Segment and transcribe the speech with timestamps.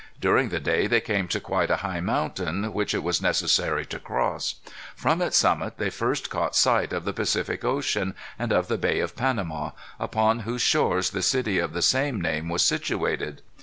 [0.19, 3.99] During the day they came to quite a high mountain, which it was necessary to
[3.99, 4.55] cross.
[4.95, 8.99] From its summit they first caught sight of the Pacific Ocean, and of the Bay
[8.99, 13.43] of Panama, upon whose shores the city of the same name was situated.